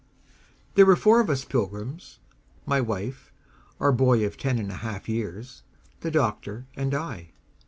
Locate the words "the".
5.99-6.09